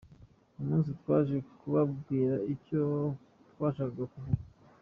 Uyu 0.53 0.67
munsi 0.69 0.89
twaje 0.99 1.35
kubabwira 1.59 2.35
icyo 2.53 2.81
twashakaga 3.51 4.05
kuvuga. 4.13 4.43